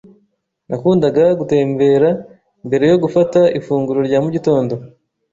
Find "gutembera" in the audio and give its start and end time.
1.39-2.09